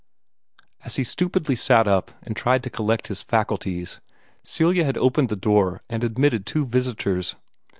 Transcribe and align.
As 0.83 0.95
he 0.95 1.03
stupidly 1.03 1.55
sat 1.55 1.87
up 1.87 2.09
and 2.23 2.35
tried 2.35 2.63
to 2.63 2.71
collect 2.71 3.05
his 3.05 3.21
faculties, 3.21 3.99
Celia 4.43 4.83
had 4.83 4.97
opened 4.97 5.29
the 5.29 5.35
door 5.35 5.83
and 5.91 6.03
admitted 6.03 6.47
two 6.47 6.65
visitors. 6.65 7.35